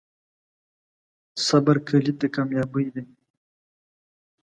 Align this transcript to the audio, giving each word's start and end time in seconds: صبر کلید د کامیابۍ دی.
صبر 1.47 1.75
کلید 1.87 2.15
د 2.19 2.23
کامیابۍ 2.35 2.87
دی. 2.95 3.03